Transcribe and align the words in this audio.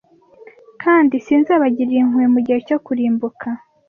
Kandi 0.83 1.15
sinzabagirira 1.25 2.01
impuhwe 2.03 2.27
mu 2.33 2.39
gihe 2.45 2.59
cyo 2.67 2.77
kurimbuka 2.85 3.47